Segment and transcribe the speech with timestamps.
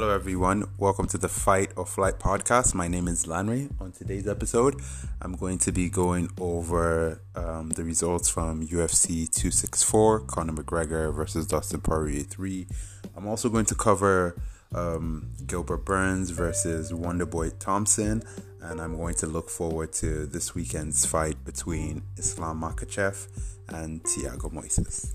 [0.00, 0.64] Hello, everyone.
[0.78, 2.72] Welcome to the Fight or Flight podcast.
[2.72, 3.70] My name is Lanry.
[3.82, 4.80] On today's episode,
[5.20, 11.46] I'm going to be going over um, the results from UFC 264, Conor McGregor versus
[11.46, 12.66] Dustin Poirier 3.
[13.14, 14.40] I'm also going to cover
[14.74, 18.22] um, Gilbert Burns versus Wonderboy Thompson,
[18.62, 23.28] and I'm going to look forward to this weekend's fight between Islam Makhachev
[23.68, 25.12] and Thiago Moises.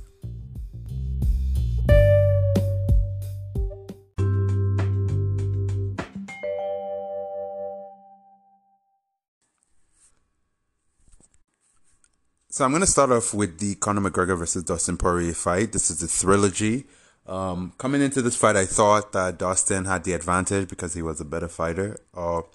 [12.55, 15.73] So I'm going to start off with the Conor McGregor versus Dustin Poirier fight.
[15.73, 16.85] This is the trilogy.
[17.27, 21.19] Um, coming into this fight, I thought that Dustin had the advantage because he was
[21.19, 21.99] a better fighter.
[22.13, 22.47] Or, uh,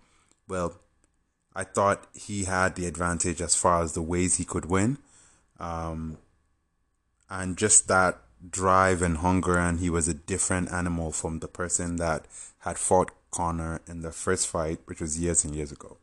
[0.49, 0.75] well,
[1.55, 4.97] I thought he had the advantage as far as the ways he could win.
[5.59, 6.17] Um,
[7.29, 11.97] and just that drive and hunger, and he was a different animal from the person
[11.97, 12.25] that
[12.61, 15.99] had fought Conor in the first fight, which was years and years ago.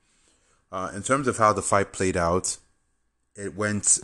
[0.71, 2.57] Uh, in terms of how the fight played out,
[3.37, 3.99] it went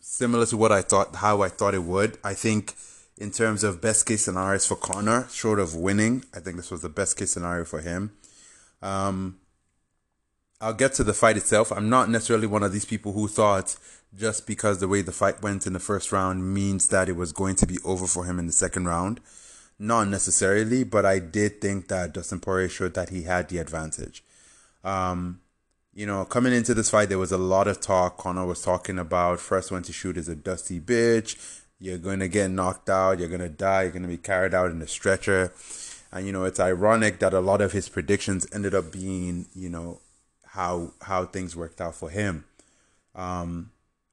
[0.00, 2.18] similar to what I thought, how I thought it would.
[2.22, 2.74] I think
[3.16, 6.82] in terms of best case scenarios for Conor, short of winning, I think this was
[6.82, 8.12] the best case scenario for him.
[8.82, 9.38] Um,
[10.60, 11.72] I'll get to the fight itself.
[11.72, 13.76] I'm not necessarily one of these people who thought
[14.14, 17.32] just because the way the fight went in the first round means that it was
[17.32, 19.20] going to be over for him in the second round.
[19.78, 24.22] Not necessarily, but I did think that Dustin Poirier showed that he had the advantage.
[24.84, 25.40] Um,
[25.94, 28.16] you know, coming into this fight, there was a lot of talk.
[28.16, 31.60] Conor was talking about first one to shoot is a dusty bitch.
[31.78, 33.18] You're going to get knocked out.
[33.18, 33.82] You're going to die.
[33.82, 35.52] You're going to be carried out in a stretcher.
[36.10, 39.68] And, you know, it's ironic that a lot of his predictions ended up being, you
[39.68, 40.00] know,
[40.46, 42.44] how how things worked out for him.
[43.14, 43.70] Um,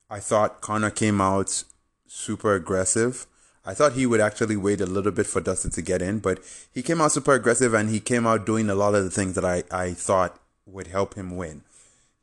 [0.10, 1.64] I thought Conor came out
[2.08, 3.28] super aggressive.
[3.66, 6.40] I thought he would actually wait a little bit for Dustin to get in, but
[6.74, 9.36] he came out super aggressive and he came out doing a lot of the things
[9.36, 11.62] that I, I thought would help him win.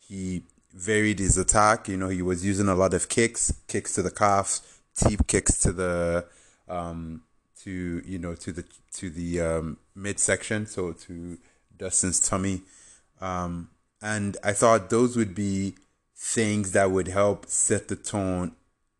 [0.08, 1.88] He varied his attack.
[1.88, 4.62] You know, he was using a lot of kicks, kicks to the calves,
[4.96, 6.26] deep kicks to the
[6.68, 7.22] um,
[7.62, 11.38] to you know to the to the um, midsection, so to
[11.76, 12.62] Dustin's tummy.
[13.20, 13.70] Um,
[14.02, 15.74] and I thought those would be
[16.14, 18.52] things that would help set the tone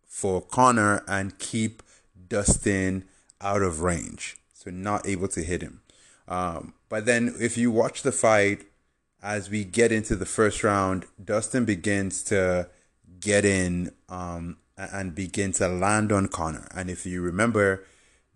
[0.06, 1.82] for Conor and keep
[2.28, 3.04] Dustin
[3.40, 5.82] out of range, so not able to hit him.
[6.28, 8.64] Um, but then if you watch the fight,
[9.26, 12.69] as we get into the first round, Dustin begins to
[13.19, 16.69] get in um, and begin to land on Conor.
[16.72, 17.82] And if you remember,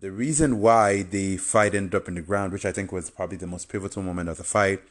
[0.01, 3.37] the reason why the fight ended up in the ground, which I think was probably
[3.37, 4.81] the most pivotal moment of the fight,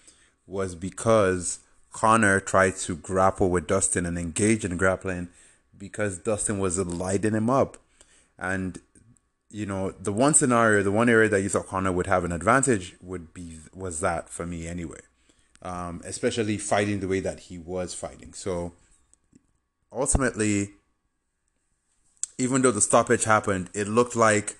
[0.46, 1.58] was because
[1.92, 5.28] Conor tried to grapple with Dustin and engage in grappling
[5.76, 7.76] because Dustin was lighting him up.
[8.38, 8.78] And,
[9.50, 12.32] you know, the one scenario, the one area that you thought Conor would have an
[12.32, 15.00] advantage would be, was that for me anyway
[15.62, 18.32] um, especially fighting the way that he was fighting.
[18.32, 18.72] So
[19.92, 20.70] ultimately,
[22.38, 24.56] even though the stoppage happened, it looked like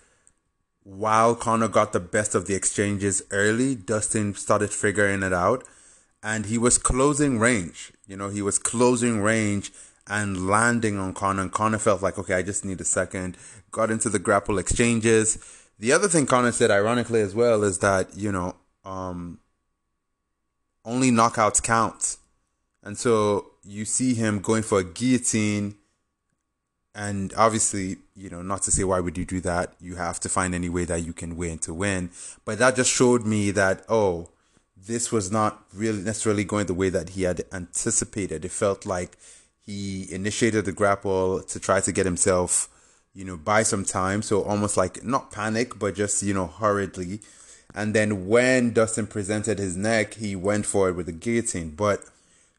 [0.83, 5.65] while Conor got the best of the exchanges early, Dustin started figuring it out
[6.22, 7.93] and he was closing range.
[8.06, 9.72] You know, he was closing range
[10.06, 11.43] and landing on Conor.
[11.43, 13.37] And Conor felt like, okay, I just need a second.
[13.71, 15.38] Got into the grapple exchanges.
[15.78, 19.38] The other thing Conor said, ironically as well, is that, you know, um,
[20.85, 22.17] only knockouts count.
[22.83, 25.77] And so you see him going for a guillotine.
[26.95, 29.75] And obviously, you know, not to say why would you do that?
[29.81, 32.11] You have to find any way that you can win to win.
[32.45, 34.31] But that just showed me that, oh,
[34.77, 38.45] this was not really necessarily going the way that he had anticipated.
[38.45, 39.17] It felt like
[39.61, 42.69] he initiated the grapple to try to get himself,
[43.15, 44.23] you know, buy some time.
[44.23, 47.21] So almost like not panic, but just, you know, hurriedly
[47.75, 51.70] and then when Dustin presented his neck, he went for it with the guillotine.
[51.70, 52.04] But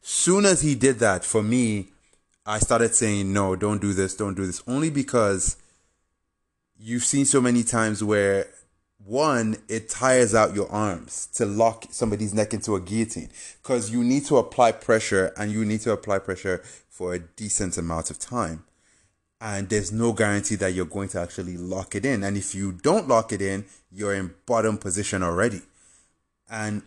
[0.00, 1.88] soon as he did that, for me,
[2.46, 4.62] I started saying, no, don't do this, don't do this.
[4.66, 5.56] Only because
[6.78, 8.46] you've seen so many times where
[9.04, 13.30] one, it tires out your arms to lock somebody's neck into a guillotine
[13.62, 17.76] because you need to apply pressure and you need to apply pressure for a decent
[17.76, 18.64] amount of time
[19.42, 22.22] and there's no guarantee that you're going to actually lock it in.
[22.22, 25.62] And if you don't lock it in, you're in bottom position already.
[26.48, 26.82] And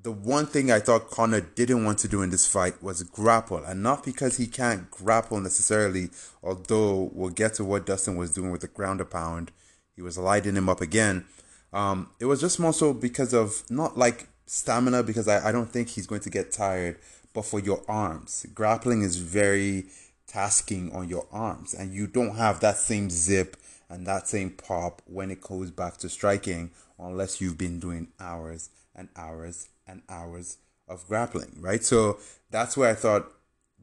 [0.00, 3.64] the one thing I thought Conor didn't want to do in this fight was grapple,
[3.64, 6.10] and not because he can't grapple necessarily.
[6.40, 9.50] Although we'll get to what Dustin was doing with the ground a pound,
[9.96, 11.24] he was lighting him up again.
[11.72, 15.70] Um, it was just more so because of not like stamina, because I, I don't
[15.70, 16.98] think he's going to get tired,
[17.32, 18.46] but for your arms.
[18.54, 19.86] Grappling is very
[20.32, 23.56] tasking on your arms and you don't have that same zip
[23.88, 28.70] and that same pop when it goes back to striking, unless you've been doing hours
[28.94, 30.58] and hours and hours
[30.88, 31.84] of grappling, right?
[31.84, 32.18] So
[32.50, 33.30] that's where I thought,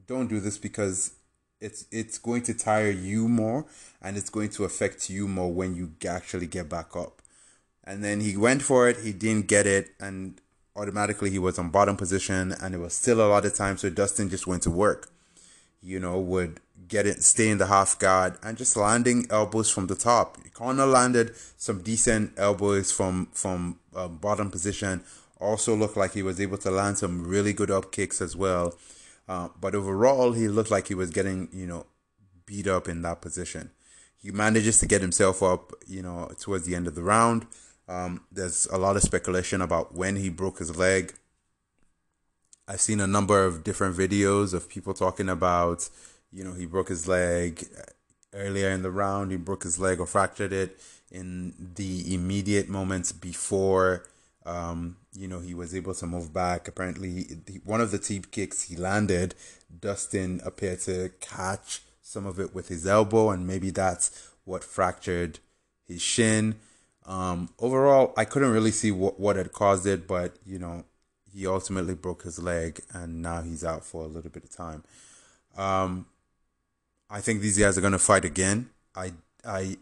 [0.06, 1.12] don't do this because
[1.60, 3.66] it's it's going to tire you more
[4.02, 7.22] and it's going to affect you more when you actually get back up.
[7.84, 10.40] And then he went for it, he didn't get it, and
[10.74, 13.76] automatically he was on bottom position and it was still a lot of time.
[13.76, 15.08] So Dustin just went to work.
[15.82, 19.86] You know, would get it, stay in the half guard and just landing elbows from
[19.86, 20.36] the top.
[20.52, 25.02] Conor landed some decent elbows from from uh, bottom position.
[25.40, 28.74] Also looked like he was able to land some really good up kicks as well.
[29.26, 31.86] Uh, but overall, he looked like he was getting you know
[32.44, 33.70] beat up in that position.
[34.22, 37.46] He manages to get himself up, you know, towards the end of the round.
[37.88, 41.14] Um, there's a lot of speculation about when he broke his leg.
[42.70, 45.88] I've seen a number of different videos of people talking about,
[46.30, 47.66] you know, he broke his leg
[48.32, 50.78] earlier in the round, he broke his leg or fractured it
[51.10, 54.06] in the immediate moments before,
[54.46, 56.68] um, you know, he was able to move back.
[56.68, 59.34] Apparently, one of the teep kicks he landed,
[59.80, 65.40] Dustin appeared to catch some of it with his elbow, and maybe that's what fractured
[65.88, 66.54] his shin.
[67.04, 70.84] Um, overall, I couldn't really see what, what had caused it, but you know,
[71.32, 74.84] he ultimately broke his leg, and now he's out for a little bit of time.
[75.56, 76.06] Um,
[77.08, 78.70] I think these guys are going to fight again.
[78.94, 79.12] I,
[79.44, 79.76] I,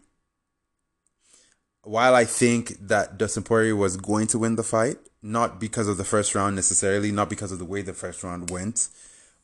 [1.83, 5.97] while I think that Dustin Poirier was going to win the fight, not because of
[5.97, 8.89] the first round necessarily, not because of the way the first round went,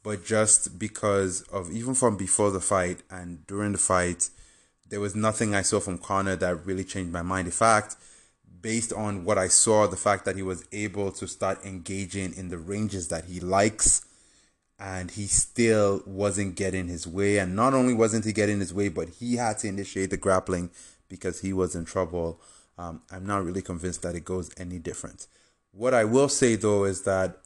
[0.03, 4.29] but just because of even from before the fight and during the fight,
[4.87, 7.47] there was nothing I saw from Conor that really changed my mind.
[7.47, 7.95] In fact,
[8.65, 12.49] based on what I saw, the fact that he was able to start engaging in
[12.49, 14.03] the ranges that he likes
[14.79, 17.37] and he still wasn't getting his way.
[17.37, 20.71] And not only wasn't he getting his way, but he had to initiate the grappling
[21.09, 22.41] because he was in trouble.
[22.75, 25.27] Um, I'm not really convinced that it goes any different.
[25.71, 27.37] What I will say though is that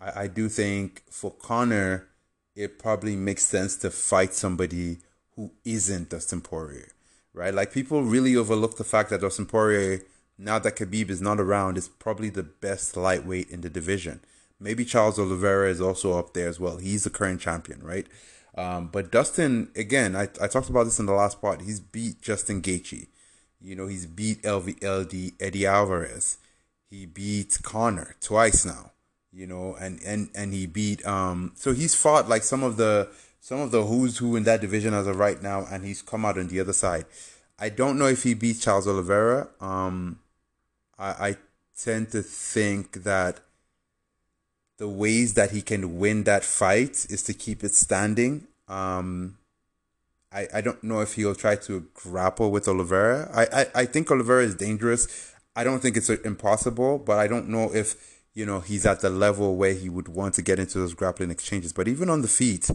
[0.00, 2.08] I, I do think for Conor,
[2.56, 4.98] it probably makes sense to fight somebody
[5.36, 6.90] who isn't Dustin Poirier,
[7.32, 7.54] right?
[7.54, 10.00] Like people really overlook the fact that Dustin Poirier,
[10.38, 14.20] now that Khabib is not around, is probably the best lightweight in the division.
[14.60, 16.78] Maybe Charles Oliveira is also up there as well.
[16.78, 18.06] He's the current champion, right?
[18.56, 21.62] Um, but Dustin, again, I, I talked about this in the last part.
[21.62, 23.06] He's beat Justin Gaethje.
[23.60, 26.38] You know, he's beat LVLD Eddie Alvarez.
[26.90, 28.92] He beat Conor twice now.
[29.32, 31.52] You know, and and and he beat um.
[31.54, 33.08] So he's fought like some of the
[33.40, 36.24] some of the who's who in that division as of right now, and he's come
[36.24, 37.04] out on the other side.
[37.58, 39.48] I don't know if he beats Charles Oliveira.
[39.60, 40.18] Um,
[40.98, 41.36] I, I
[41.76, 43.40] tend to think that
[44.78, 48.46] the ways that he can win that fight is to keep it standing.
[48.68, 49.38] Um,
[50.32, 53.30] I, I don't know if he'll try to grapple with Oliveira.
[53.34, 55.34] I, I, I think Oliveira is dangerous.
[55.56, 59.10] I don't think it's impossible, but I don't know if you know he's at the
[59.10, 61.72] level where he would want to get into those grappling exchanges.
[61.72, 62.70] But even on the feet,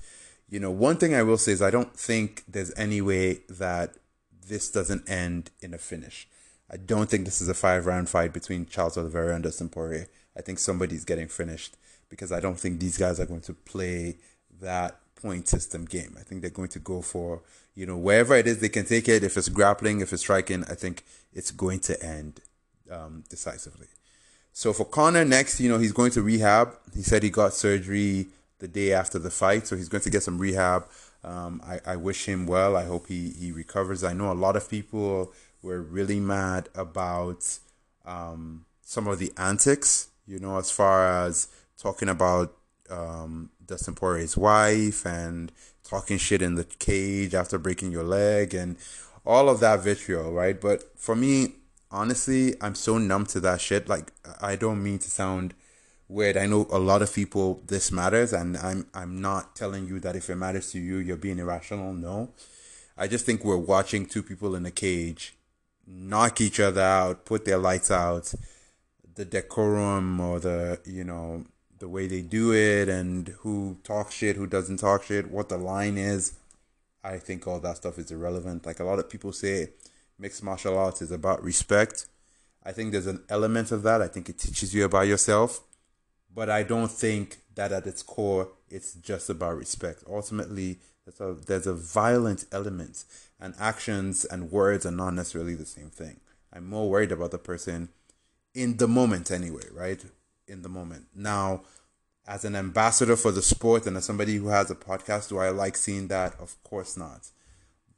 [0.49, 3.93] you know, one thing I will say is I don't think there's any way that
[4.45, 6.27] this doesn't end in a finish.
[6.71, 10.07] I don't think this is a five round fight between Charles Oliveira and Dustin Poirier.
[10.37, 11.77] I think somebody's getting finished
[12.09, 14.17] because I don't think these guys are going to play
[14.61, 16.15] that point system game.
[16.19, 17.41] I think they're going to go for,
[17.75, 19.23] you know, wherever it is they can take it.
[19.23, 22.41] If it's grappling, if it's striking, I think it's going to end
[22.91, 23.87] um, decisively.
[24.51, 26.75] So for Conor next, you know, he's going to rehab.
[26.93, 28.27] He said he got surgery
[28.59, 30.87] the day after the fight, so he's going to get some rehab.
[31.23, 32.75] Um, I, I wish him well.
[32.75, 34.03] I hope he, he recovers.
[34.03, 35.33] I know a lot of people
[35.63, 37.57] were really mad about
[38.05, 42.55] um, some of the antics, you know, as far as talking about
[42.89, 45.51] um, Dustin Poirier's wife and
[45.83, 48.77] talking shit in the cage after breaking your leg and
[49.25, 50.59] all of that vitriol, right?
[50.59, 51.55] But for me,
[51.89, 53.87] honestly, I'm so numb to that shit.
[53.87, 55.53] Like, I don't mean to sound
[56.09, 56.35] weird.
[56.35, 60.15] I know a lot of people this matters, and I'm I'm not telling you that
[60.15, 61.93] if it matters to you, you're being irrational.
[61.93, 62.31] No,
[62.97, 65.35] I just think we're watching two people in a cage
[65.87, 68.33] knock each other out, put their lights out,
[69.15, 71.45] the decorum or the you know
[71.79, 75.57] the way they do it, and who talks shit, who doesn't talk shit, what the
[75.57, 76.33] line is.
[77.03, 78.65] I think all that stuff is irrelevant.
[78.65, 79.69] Like a lot of people say,
[80.17, 82.05] mixed martial arts is about respect.
[82.63, 84.01] I think there's an element of that.
[84.01, 85.59] I think it teaches you about yourself
[86.33, 90.03] but I don't think that at its core it's just about respect.
[90.07, 93.03] Ultimately, there's a, there's a violent element,
[93.43, 96.21] and actions and words are not necessarily the same thing.
[96.53, 97.89] I'm more worried about the person
[98.55, 100.01] in the moment, anyway, right?
[100.47, 101.07] In the moment.
[101.13, 101.63] Now,
[102.25, 105.49] as an ambassador for the sport and as somebody who has a podcast, do I
[105.49, 106.39] like seeing that?
[106.39, 107.31] Of course not.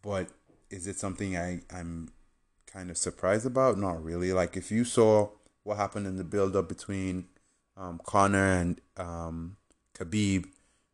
[0.02, 0.30] But
[0.72, 2.10] is it something I I'm
[2.66, 3.78] kind of surprised about?
[3.78, 4.34] Not really.
[4.34, 5.30] Like if you saw
[5.64, 7.28] what happened in the build up between
[7.78, 9.58] um, Conor and um,
[9.94, 10.48] Khabib,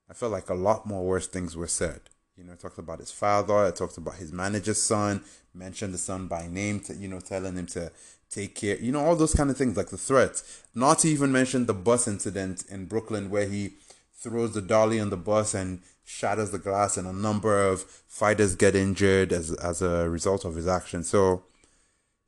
[0.10, 2.02] I felt like a lot more worse things were said.
[2.38, 5.24] You know, talked about his father, it talked about his manager's son,
[5.54, 7.92] mentioned the son by name, to, you know, telling him to
[8.30, 10.64] take care, you know, all those kind of things, like the threats.
[10.74, 13.74] Not to even mention the bus incident in Brooklyn where he
[14.16, 18.56] throws the dolly on the bus and shatters the glass, and a number of fighters
[18.56, 21.04] get injured as as a result of his action.
[21.04, 21.44] So,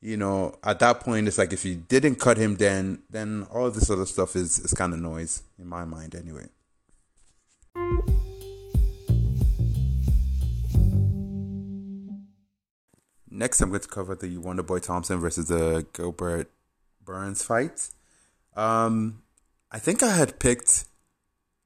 [0.01, 3.69] you know, at that point, it's like if you didn't cut him, then then all
[3.71, 6.47] this other stuff is is kind of noise in my mind, anyway.
[13.43, 16.49] Next, I'm going to cover the Wonder Boy Thompson versus the Gilbert
[17.03, 17.89] Burns fight.
[18.55, 19.21] Um,
[19.69, 20.85] I think I had picked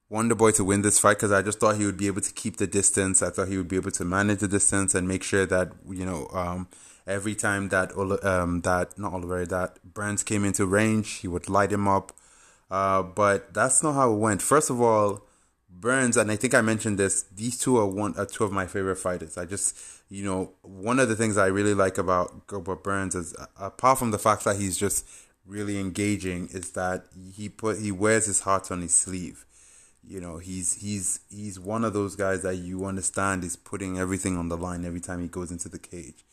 [0.09, 2.33] Wonder Boy to win this fight because I just thought he would be able to
[2.33, 3.21] keep the distance.
[3.21, 6.03] I thought he would be able to manage the distance and make sure that you
[6.03, 6.67] know um,
[7.05, 11.71] every time that um, that not Oliver that Burns came into range, he would light
[11.71, 12.11] him up.
[12.71, 14.41] Uh, but that's not how it went.
[14.41, 15.26] First of all,
[15.79, 17.23] Burns and I think I mentioned this.
[17.35, 19.37] These two are one are two of my favorite fighters.
[19.37, 19.77] I just
[20.09, 24.11] you know one of the things I really like about Gilbert Burns is apart from
[24.11, 25.07] the fact that he's just
[25.45, 29.45] really engaging is that he put he wears his heart on his sleeve
[30.07, 34.37] you know he's he's he's one of those guys that you understand is putting everything
[34.37, 36.25] on the line every time he goes into the cage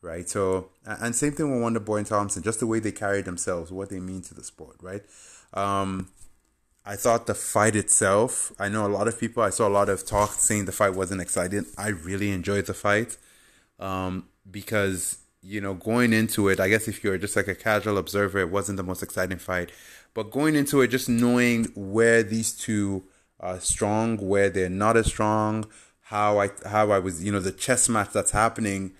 [0.00, 3.22] right so and same thing with wonder boy and thompson just the way they carry
[3.22, 5.02] themselves what they mean to the sport right
[5.54, 6.08] um
[6.86, 9.88] i thought the fight itself i know a lot of people i saw a lot
[9.88, 13.16] of talk saying the fight wasn't exciting i really enjoyed the fight
[13.78, 17.98] um because you know going into it i guess if you're just like a casual
[17.98, 19.70] observer it wasn't the most exciting fight
[20.14, 23.04] but going into it just knowing where these two
[23.40, 25.66] are strong, where they're not as strong.
[26.00, 28.92] How I how I was, you know, the chess match that's happening.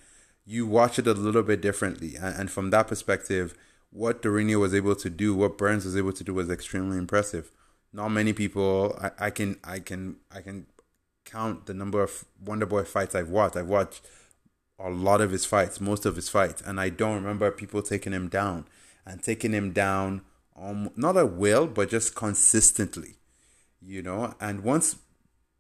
[0.45, 3.55] You watch it a little bit differently, and, and from that perspective,
[3.90, 7.50] what Durinho was able to do, what Burns was able to do, was extremely impressive.
[7.97, 8.99] Not many people.
[9.00, 10.67] I, I can I can I can
[11.25, 13.57] count the number of Wonder Boy fights I've watched.
[13.57, 14.03] I've watched
[14.79, 18.12] a lot of his fights, most of his fights, and I don't remember people taking
[18.12, 18.67] him down
[19.07, 20.21] and taking him down,
[20.55, 23.17] um, not at will, but just consistently
[23.87, 24.35] you know.
[24.41, 24.97] And once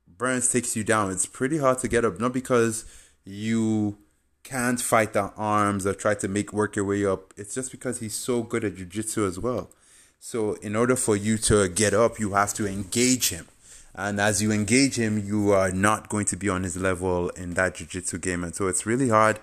[0.06, 2.18] Burns takes you down, it's pretty hard to get up.
[2.18, 2.84] Not because
[3.24, 3.98] you
[4.42, 7.34] can't fight the arms or try to make work your way up.
[7.36, 9.70] It's just because he's so good at jiu-jitsu as well.
[10.18, 13.46] So in order for you to get up, you have to engage him.
[13.94, 17.54] And as you engage him, you are not going to be on his level in
[17.54, 18.44] that jiu-jitsu game.
[18.44, 19.38] And so it's really hard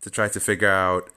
[0.00, 1.10] to try to figure out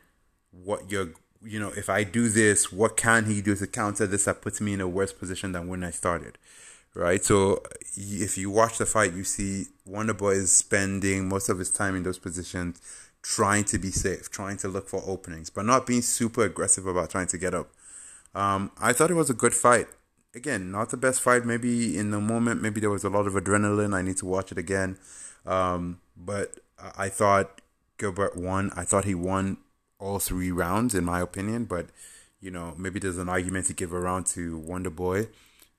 [0.52, 1.10] what you're
[1.44, 4.62] you know, if I do this, what can he do to counter this that puts
[4.62, 6.38] me in a worse position than when I started?
[6.94, 7.24] right?
[7.24, 7.64] So
[7.96, 12.04] if you watch the fight, you see Wonderboy is spending most of his time in
[12.04, 12.82] those positions
[13.22, 17.10] trying to be safe, trying to look for openings, but not being super aggressive about
[17.10, 17.70] trying to get up.
[18.34, 19.88] Um, I thought it was a good fight.
[20.34, 21.46] Again, not the best fight.
[21.46, 23.94] Maybe in the moment, maybe there was a lot of adrenaline.
[23.94, 24.98] I need to watch it again.
[25.46, 26.60] Um, but
[26.96, 27.62] I thought
[27.98, 28.72] Gilbert won.
[28.76, 29.58] I thought he won
[30.00, 31.66] all three rounds, in my opinion.
[31.66, 31.88] But
[32.40, 35.28] you know, maybe there's an argument to give around to Wonder Boy.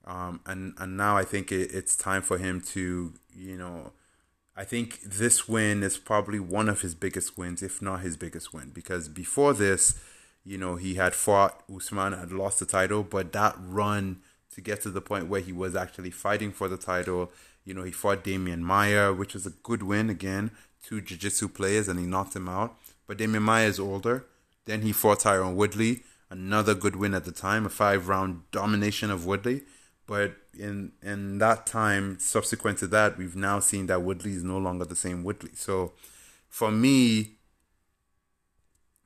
[0.05, 3.93] Um, and and now I think it, it's time for him to you know
[4.57, 8.53] I think this win is probably one of his biggest wins, if not his biggest
[8.53, 9.99] win, because before this,
[10.45, 14.21] you know, he had fought Usman, had lost the title, but that run
[14.55, 17.31] to get to the point where he was actually fighting for the title,
[17.65, 20.51] you know, he fought Demian Maia, which was a good win again,
[20.83, 22.77] two jiu-jitsu players, and he knocked him out.
[23.07, 24.27] But Demian Maia is older.
[24.65, 29.27] Then he fought Tyron Woodley, another good win at the time, a five-round domination of
[29.27, 29.63] Woodley.
[30.07, 34.59] But in in that time, subsequent to that, we've now seen that Woodley is no
[34.59, 35.53] longer the same Woodley.
[35.55, 35.93] So
[36.49, 37.37] for me,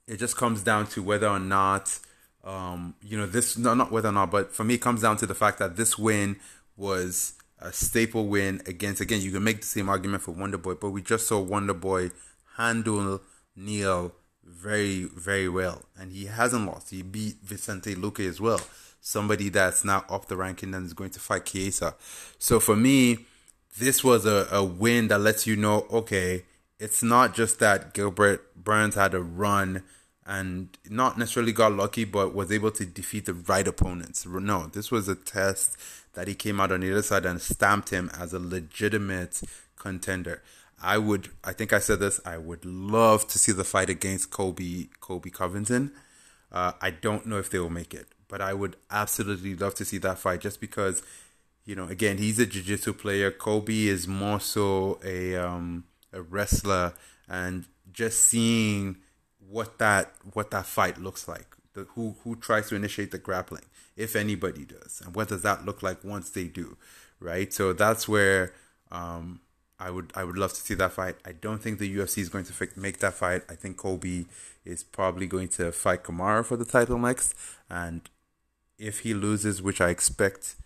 [0.07, 1.99] it just comes down to whether or not
[2.45, 5.17] um, you know this no, not whether or not, but for me it comes down
[5.19, 6.37] to the fact that this win
[6.77, 10.91] was a staple win against again, you can make the same argument for Wonderboy, but
[10.91, 12.13] we just saw Wonderboy
[12.57, 13.21] handle
[13.57, 14.13] Neal
[14.45, 15.83] very, very well.
[15.99, 16.91] And he hasn't lost.
[16.91, 18.61] He beat Vicente Luque as well
[19.07, 21.95] somebody that's now up the ranking and is going to fight Chiesa.
[22.41, 23.19] So for me,
[23.79, 26.45] this was a, a win that lets you know, okay,
[26.81, 29.83] it's not just that Gilbert Burns had a run
[30.27, 34.27] and not necessarily got lucky, but was able to defeat the right opponents.
[34.27, 35.79] No, this was a test
[36.13, 39.41] that he came out on the other side and stamped him as a legitimate
[39.77, 40.43] contender.
[40.83, 44.31] I would, I think I said this, I would love to see the fight against
[44.31, 45.93] Colby, Colby Covington.
[46.53, 49.85] Uh, I don't know if they will make it but I would absolutely love to
[49.85, 51.03] see that fight just because,
[51.65, 53.31] you know, again, he's a jiu-jitsu player.
[53.31, 56.95] Colby is more so a um, a wrestler,
[57.29, 57.67] and
[57.97, 58.99] just seeing
[59.49, 61.57] what that what that fight looks like.
[61.73, 63.65] The, who who tries to initiate the grappling,
[63.97, 66.77] if anybody does, and what does that look like once they do,
[67.19, 67.53] right?
[67.53, 68.53] So that's where
[68.93, 69.41] um,
[69.81, 71.17] I would I would love to see that fight.
[71.25, 73.43] I don't think the UFC is going to make that fight.
[73.49, 74.27] I think Colby
[74.65, 77.35] is probably going to fight Kamaru for the title next,
[77.69, 78.03] and
[78.79, 80.57] if he loses, which I expect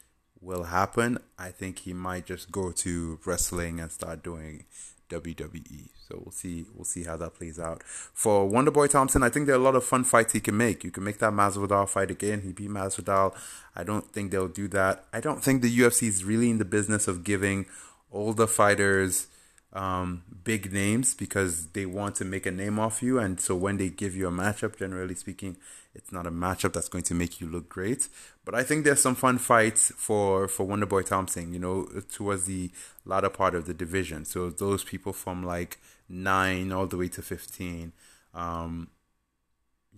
[0.40, 4.64] will happen, I think he might just go to wrestling and start doing
[5.10, 5.88] WWE.
[6.08, 7.82] So we'll see we'll see how that plays out.
[7.84, 10.82] For Wonderboy Thompson, I think there are a lot of fun fights he can make.
[10.84, 12.40] You can make that Masvidal fight again.
[12.42, 13.34] He beat Masvidal.
[13.76, 15.04] I don't think they'll do that.
[15.12, 17.66] I don't think the UFC is really in the business of giving
[18.12, 19.26] older fighters
[19.72, 23.18] um, big names because they want to make a name off you.
[23.18, 25.56] And so when they give you a matchup, generally speaking,
[25.94, 28.08] it's not a matchup that's going to make you look great.
[28.44, 32.70] But I think there's some fun fights for, for Wonderboy Thompson, you know, towards the
[33.04, 34.24] latter part of the division.
[34.24, 35.78] So those people from like
[36.08, 37.92] nine all the way to 15,
[38.34, 38.88] um,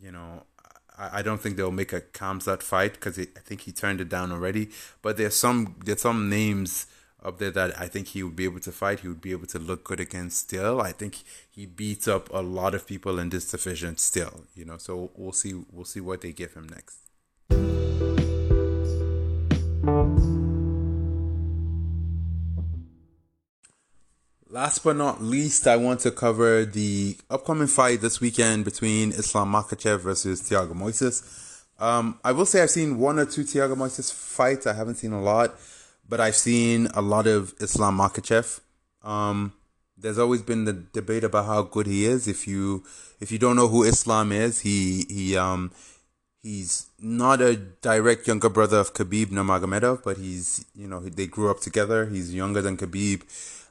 [0.01, 0.45] you know,
[0.99, 4.09] I, I don't think they'll make a Khamzat fight because I think he turned it
[4.09, 4.71] down already.
[5.03, 6.87] But there's some, there's some names
[7.25, 9.01] up there that I think he would be able to fight.
[9.01, 10.81] He would be able to look good against still.
[10.81, 11.19] I think
[11.51, 14.77] he beats up a lot of people in this division still, you know.
[14.79, 16.99] So we'll see we'll see what they give him next.
[24.49, 29.51] Last but not least, I want to cover the upcoming fight this weekend between Islam
[29.51, 31.63] Makhachev versus Thiago Moises.
[31.81, 34.67] Um, I will say I've seen one or two Thiago Moises fights.
[34.67, 35.59] I haven't seen a lot
[36.09, 38.61] but I've seen a lot of Islam Makhachev.
[39.03, 39.53] Um,
[39.97, 42.27] there's always been the debate about how good he is.
[42.29, 42.85] If you
[43.21, 45.71] if you don't know who Islam is, he he um
[46.43, 51.51] he's not a direct younger brother of Khabib Nurmagomedov, but he's you know they grew
[51.51, 52.07] up together.
[52.07, 53.23] He's younger than Khabib.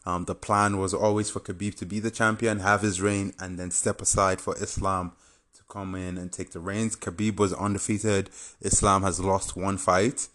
[0.04, 3.60] Um, the plan was always for Khabib to be the champion, have his reign, and
[3.60, 5.12] then step aside for Islam
[5.54, 6.96] to come in and take the reins.
[6.96, 8.32] Khabib was undefeated.
[8.62, 10.28] Islam has lost one fight.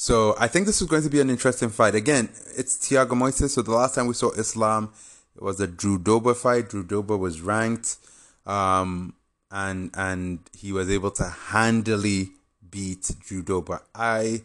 [0.00, 1.94] So I think this is going to be an interesting fight.
[1.94, 3.50] Again, it's Thiago Moises.
[3.50, 4.94] So the last time we saw Islam,
[5.36, 6.70] it was a Drew Dober fight.
[6.70, 7.98] Drew Dober was ranked,
[8.46, 9.12] um,
[9.50, 12.30] and and he was able to handily
[12.70, 13.82] beat Drew Dober.
[13.94, 14.40] I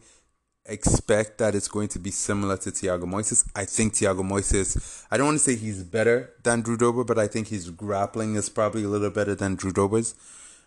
[0.66, 3.50] expect that it's going to be similar to Thiago Moises.
[3.56, 5.06] I think Thiago Moises.
[5.10, 8.36] I don't want to say he's better than Drew Dober, but I think his grappling
[8.36, 10.16] is probably a little better than Drew Dober's.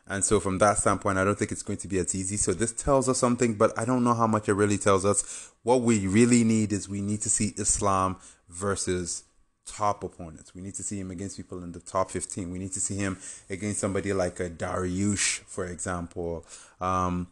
[0.09, 2.37] And so, from that standpoint, I don't think it's going to be as easy.
[2.37, 5.53] So, this tells us something, but I don't know how much it really tells us.
[5.63, 8.17] What we really need is we need to see Islam
[8.49, 9.25] versus
[9.67, 10.55] top opponents.
[10.55, 12.51] We need to see him against people in the top 15.
[12.51, 13.19] We need to see him
[13.51, 16.47] against somebody like a Dariush, for example.
[16.81, 17.29] Um,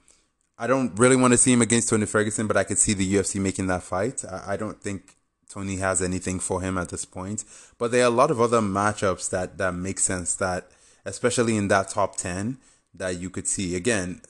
[0.59, 3.15] I don't really want to see him against Tony Ferguson, but I could see the
[3.15, 4.25] UFC making that fight.
[4.25, 5.17] I, I don't think
[5.49, 7.45] Tony has anything for him at this point.
[7.79, 10.71] But there are a lot of other matchups that, that make sense that
[11.07, 12.59] especially in that top 10
[12.93, 13.77] that you could see.
[13.77, 14.21] Again,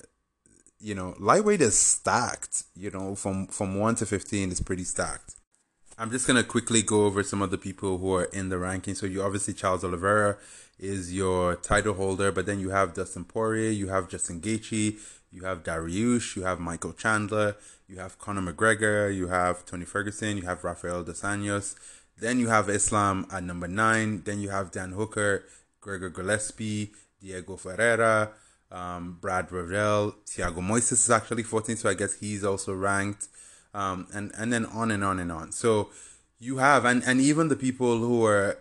[0.78, 5.34] you know, lightweight is stacked, you know, from from 1 to 15 is pretty stacked.
[5.98, 8.58] I'm just going to quickly go over some of the people who are in the
[8.58, 8.94] ranking.
[8.94, 10.36] So you obviously Charles Oliveira
[10.78, 14.98] is your title holder, but then you have Dustin Poirier, you have Justin Gaethje,
[15.32, 17.56] you have Dariush, you have Michael Chandler,
[17.88, 21.74] you have Conor McGregor, you have Tony Ferguson, you have Rafael dos Anjos.
[22.18, 24.22] Then you have Islam at number nine.
[24.24, 25.44] Then you have Dan Hooker,
[25.87, 28.33] Gregor Gillespie, Diego Ferreira,
[28.72, 33.29] um, Brad Riddell, Thiago Moises is actually 14, so I guess he's also ranked,
[33.72, 35.53] um, and and then on and on and on.
[35.53, 35.90] So
[36.40, 38.59] you have, and and even the people who are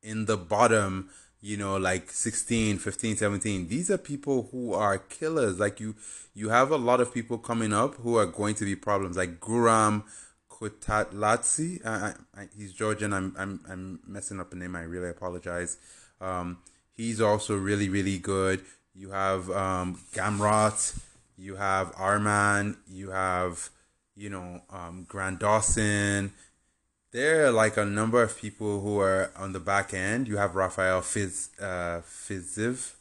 [0.00, 5.58] in the bottom, you know, like 16, 15, 17, these are people who are killers.
[5.58, 5.96] Like you,
[6.34, 9.40] you have a lot of people coming up who are going to be problems, like
[9.40, 10.04] Guram
[10.48, 11.84] Kutateladze.
[11.84, 13.12] I, I, he's Georgian.
[13.12, 14.76] I'm, I'm, I'm messing up the name.
[14.76, 15.78] I really apologize.
[16.20, 16.58] Um,
[16.96, 18.64] he's also really, really good.
[18.94, 21.00] You have um, Gamrot,
[21.36, 23.70] you have Arman, you have,
[24.14, 26.32] you know, um, Grant Dawson.
[27.12, 30.28] There are like a number of people who are on the back end.
[30.28, 32.92] You have Rafael Fiz, uh, Fiziev,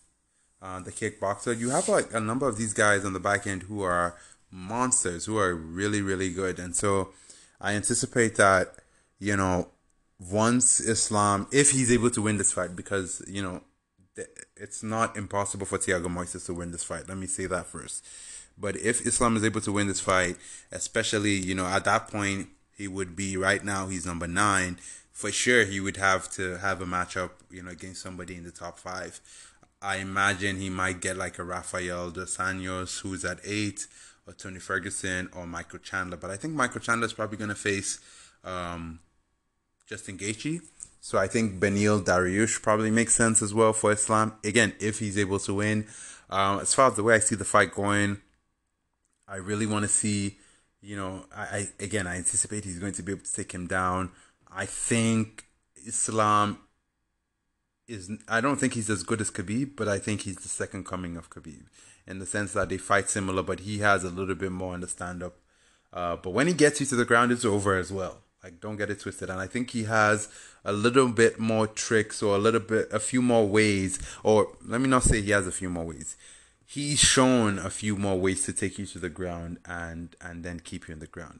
[0.62, 1.58] uh, the kickboxer.
[1.58, 4.16] You have like a number of these guys on the back end who are
[4.52, 6.58] monsters, who are really, really good.
[6.60, 7.10] And so
[7.62, 8.76] I anticipate that,
[9.20, 9.68] you know,
[10.20, 13.62] once Islam, if he's able to win this fight, because you know
[14.58, 17.08] it's not impossible for Thiago Moises to win this fight.
[17.08, 18.06] Let me say that first.
[18.58, 20.36] But if Islam is able to win this fight,
[20.72, 24.78] especially you know at that point he would be right now he's number nine
[25.12, 25.66] for sure.
[25.66, 29.22] He would have to have a matchup you know against somebody in the top five.
[29.82, 33.88] I imagine he might get like a Rafael dos Anjos who's at eight,
[34.28, 36.18] or Tony Ferguson, or Michael Chandler.
[36.18, 38.00] But I think Michael Chandler is probably going to face.
[38.44, 39.00] Um,
[39.90, 40.62] Justin Gaethje.
[41.02, 44.34] So I think Beneil Dariush probably makes sense as well for Islam.
[44.44, 45.88] Again, if he's able to win.
[46.30, 48.22] Um, as far as the way I see the fight going,
[49.28, 50.38] I really want to see,
[50.82, 53.66] you know, I, I again I anticipate he's going to be able to take him
[53.66, 54.12] down.
[54.52, 55.46] I think
[55.88, 56.60] Islam
[57.88, 60.86] is I don't think he's as good as Khabib, but I think he's the second
[60.86, 61.64] coming of Khabib
[62.06, 64.82] in the sense that they fight similar, but he has a little bit more in
[64.82, 65.38] the stand up.
[65.92, 68.22] Uh, but when he gets you to the ground, it's over as well.
[68.44, 69.30] Like, don't get it twisted.
[69.30, 70.30] And I think he has
[70.64, 74.80] a little bit more tricks or a little bit, a few more ways, or let
[74.82, 76.16] me not say he has a few more ways.
[76.66, 80.60] He's shown a few more ways to take you to the ground and and then
[80.60, 81.40] keep you in the ground,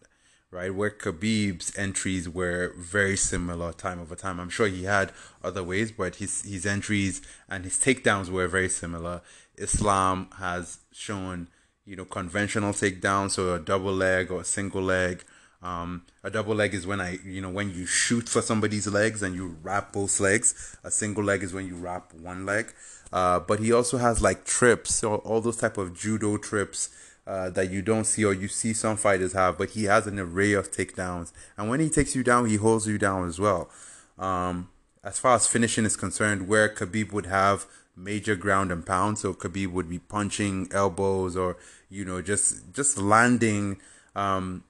[0.50, 0.74] right?
[0.74, 4.40] Where Khabib's entries were very similar time over time.
[4.40, 5.12] I'm sure he had
[5.44, 9.22] other ways, but his his entries and his takedowns were very similar.
[9.56, 11.48] Islam has shown,
[11.86, 15.24] you know, conventional takedowns, so a double leg or a single leg
[15.62, 19.22] um, a double leg is when I, you know, when you shoot for somebody's legs
[19.22, 20.78] and you wrap both legs.
[20.84, 22.74] A single leg is when you wrap one leg.
[23.12, 26.90] Uh, but he also has like trips, or all those type of judo trips
[27.26, 29.58] uh, that you don't see or you see some fighters have.
[29.58, 32.88] But he has an array of takedowns, and when he takes you down, he holds
[32.88, 33.70] you down as well.
[34.18, 34.70] Um,
[35.04, 39.34] as far as finishing is concerned, where Khabib would have major ground and pound, so
[39.34, 41.58] Khabib would be punching elbows or
[41.90, 43.82] you know just just landing.
[44.16, 44.64] Um,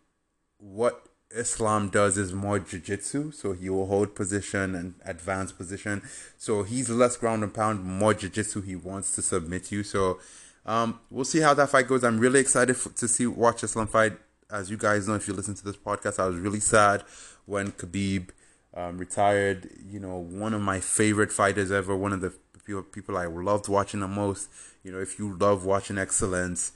[0.59, 6.01] what Islam does is more jiu-jitsu, so he will hold position and advance position.
[6.37, 8.61] So he's less ground and pound, more jiu-jitsu.
[8.61, 9.83] He wants to submit you.
[9.83, 10.19] So
[10.65, 12.03] um, we'll see how that fight goes.
[12.03, 14.13] I'm really excited to see watch Islam fight.
[14.51, 17.03] As you guys know, if you listen to this podcast, I was really sad
[17.45, 18.29] when Khabib
[18.73, 19.69] um, retired.
[19.85, 21.95] You know, one of my favorite fighters ever.
[21.95, 22.33] One of the
[22.65, 24.49] people people I loved watching the most.
[24.83, 26.71] You know, if you love watching excellence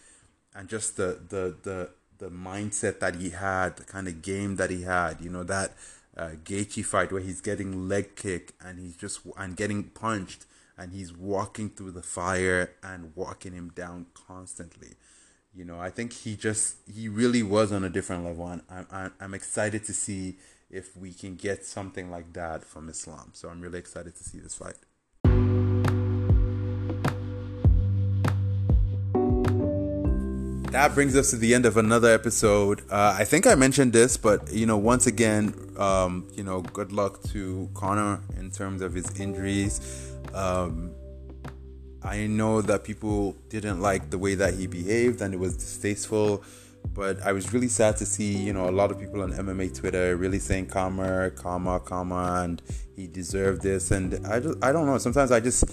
[0.54, 1.90] and just the the the
[2.24, 5.20] the mindset that he had, the kind of game that he had.
[5.20, 5.74] You know that
[6.18, 10.46] uh, Gaethje fight where he's getting leg kick and he's just and getting punched
[10.78, 14.94] and he's walking through the fire and walking him down constantly.
[15.54, 19.12] You know, I think he just he really was on a different level, and I'm
[19.20, 20.38] I'm excited to see
[20.72, 23.32] if we can get something like that from Islam.
[23.34, 24.78] So I'm really excited to see this fight.
[30.74, 32.82] That brings us to the end of another episode.
[32.90, 36.92] Uh, I think I mentioned this, but you know, once again, um, you know, good
[36.92, 40.12] luck to Conor in terms of his injuries.
[40.34, 40.90] Um,
[42.02, 46.44] I know that people didn't like the way that he behaved, and it was distasteful.
[46.96, 49.80] But I was really sad to see, you know, a lot of people on MMA
[49.80, 52.64] Twitter really saying "karma, karma, karma," and
[52.96, 53.92] he deserved this.
[53.92, 54.98] And I, just, I don't know.
[54.98, 55.66] Sometimes I just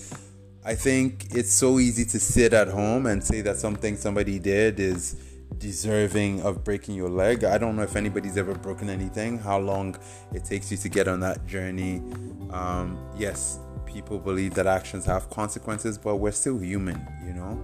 [0.62, 4.79] I think it's so easy to sit at home and say that something somebody did
[4.79, 5.16] is
[5.57, 7.44] deserving of breaking your leg.
[7.44, 9.96] I don't know if anybody's ever broken anything, how long
[10.35, 12.03] it takes you to get on that journey.
[12.51, 17.59] Um, yes, people believe that actions have consequences, but we're still human, you know?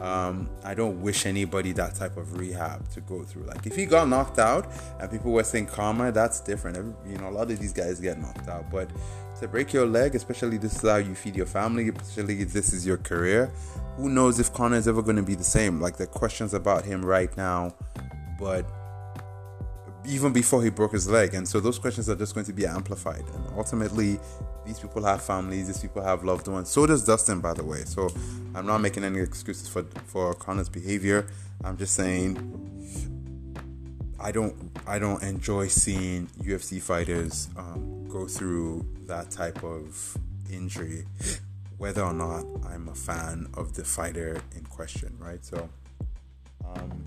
[0.00, 3.44] Um, I don't wish anybody that type of rehab to go through.
[3.44, 6.76] Like, if he got knocked out and people were saying karma, that's different.
[6.76, 8.90] Every, you know, a lot of these guys get knocked out, but
[9.40, 12.72] to break your leg, especially this is how you feed your family, especially if this
[12.72, 13.52] is your career.
[13.96, 15.80] Who knows if Conor is ever going to be the same?
[15.80, 17.74] Like the questions about him right now,
[18.38, 18.68] but
[20.06, 22.66] even before he broke his leg, and so those questions are just going to be
[22.66, 23.24] amplified.
[23.34, 24.18] And ultimately,
[24.66, 26.68] these people have families, these people have loved ones.
[26.68, 27.84] So does Dustin, by the way.
[27.84, 28.10] So
[28.54, 31.26] I'm not making any excuses for for Conor's behavior.
[31.62, 32.36] I'm just saying
[34.20, 34.54] I don't
[34.86, 40.16] I don't enjoy seeing UFC fighters um, go through that type of
[40.50, 41.04] injury,
[41.78, 45.44] whether or not I'm a fan of the fighter in question, right?
[45.44, 45.68] So,
[46.64, 47.04] um,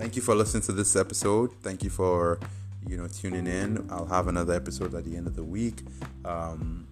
[0.00, 1.52] thank you for listening to this episode.
[1.60, 2.40] Thank you for
[2.88, 3.86] you know tuning in.
[3.90, 5.82] I'll have another episode at the end of the week.
[6.24, 6.88] Um,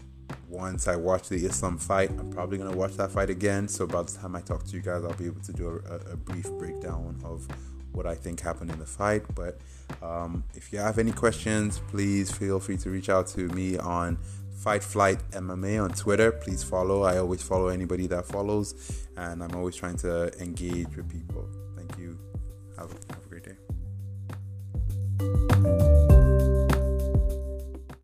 [0.46, 3.66] once I watch the Islam fight, I'm probably gonna watch that fight again.
[3.66, 6.12] So by the time I talk to you guys, I'll be able to do a,
[6.12, 7.48] a brief breakdown of
[7.92, 9.24] what I think happened in the fight.
[9.34, 9.58] But
[10.02, 14.18] um, if you have any questions, please feel free to reach out to me on
[14.58, 16.30] Fight Flight MMA on Twitter.
[16.30, 17.04] Please follow.
[17.04, 18.74] I always follow anybody that follows,
[19.16, 21.48] and I'm always trying to engage with people.
[22.78, 23.56] Have, have a great day.